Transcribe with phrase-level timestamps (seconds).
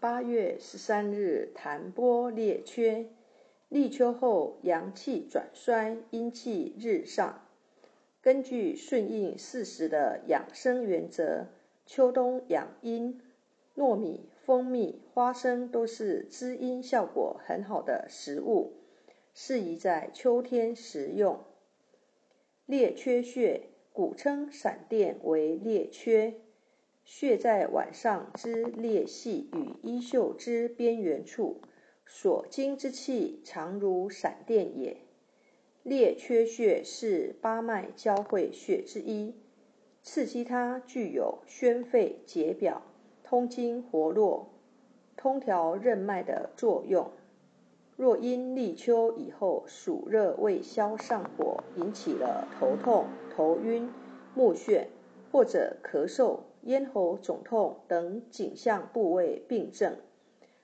[0.00, 3.06] 八月十三日，弹拨列缺，
[3.68, 7.42] 立秋后阳气转衰，阴气日上。
[8.22, 11.46] 根据顺应四时的养生原则，
[11.84, 13.20] 秋冬养阴，
[13.76, 18.74] 糯米、蜂蜜、花生都是滋阴效果很好的食物，
[19.34, 21.40] 适宜在秋天食用。
[22.66, 23.62] 列缺穴，
[23.92, 26.34] 古称闪电为列缺。
[27.10, 31.62] 穴在晚上之裂隙与衣袖之边缘处，
[32.04, 34.98] 所经之气常如闪电也。
[35.82, 39.34] 列缺穴是八脉交汇穴之一，
[40.02, 42.82] 刺激它具有宣肺解表、
[43.24, 44.50] 通经活络、
[45.16, 47.10] 通调任脉的作用。
[47.96, 53.90] 若因立秋以后暑热未消上火，引起了头痛、头晕、
[54.34, 54.88] 目眩
[55.32, 56.40] 或者咳嗽。
[56.68, 59.96] 咽喉肿痛等颈项部位病症，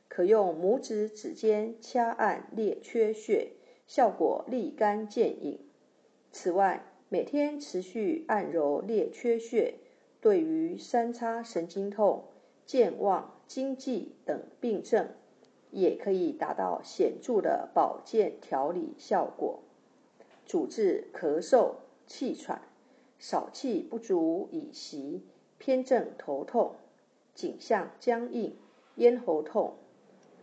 [0.06, 3.52] 可用拇指指尖掐按列缺穴，
[3.86, 5.58] 效果立竿见影。
[6.30, 9.77] 此外，每天持续按揉列缺穴，
[10.20, 12.25] 对于三叉神经痛、
[12.66, 15.08] 健忘、经悸等病症，
[15.70, 19.60] 也可以达到显著的保健调理效果，
[20.44, 22.60] 主治咳嗽、气喘、
[23.19, 25.22] 少气不足以息。
[25.64, 26.74] 偏正头痛、
[27.32, 28.54] 颈项僵硬、
[28.96, 29.76] 咽喉痛。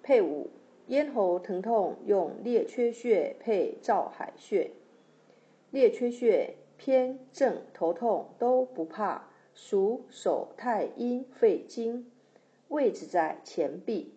[0.02, 0.50] 配伍
[0.88, 4.72] 咽喉疼痛用列缺穴配照海穴。
[5.69, 12.09] 列缺穴偏正头痛都不怕，属手太阴肺经，
[12.67, 14.16] 位置在前臂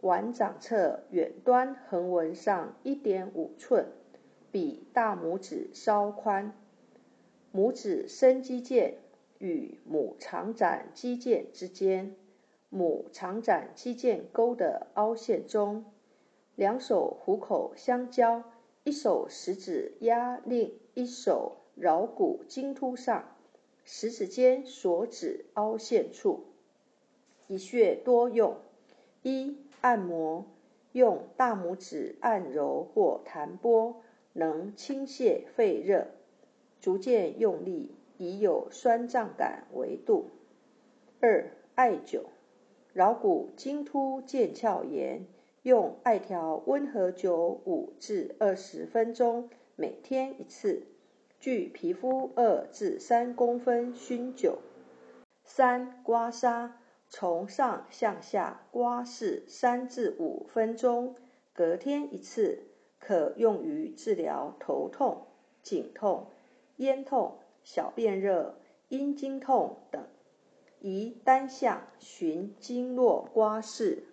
[0.00, 3.88] 腕掌侧远端横纹上一点五寸，
[4.50, 6.54] 比大拇指稍宽，
[7.54, 8.94] 拇指伸肌腱。
[9.38, 12.14] 与母长展肌腱之间，
[12.68, 15.84] 母长展肌腱沟的凹陷中，
[16.54, 18.42] 两手虎口相交，
[18.84, 23.36] 一手食指压另一手桡骨茎突上，
[23.84, 26.44] 食指尖所指凹陷处。
[27.46, 28.56] 一穴多用：
[29.22, 30.46] 一、按摩，
[30.92, 34.02] 用大拇指按揉或弹拨，
[34.32, 36.08] 能清泻肺热，
[36.80, 37.94] 逐渐用力。
[38.18, 40.30] 以有酸胀感为度。
[41.20, 42.22] 二、艾灸，
[42.94, 45.26] 桡骨茎突腱鞘炎，
[45.62, 50.82] 用艾条温和灸五至二十分钟，每天一次，
[51.40, 54.56] 距皮肤二至三公分熏灸。
[55.42, 56.70] 三、刮痧，
[57.08, 61.14] 从上向下刮拭三至五分钟，
[61.52, 62.64] 隔天一次，
[62.98, 65.26] 可用于治疗头痛、
[65.62, 66.26] 颈痛、
[66.76, 67.38] 咽痛。
[67.66, 68.54] 小便热、
[68.90, 70.06] 阴经痛等，
[70.78, 74.04] 宜单向循经络刮拭。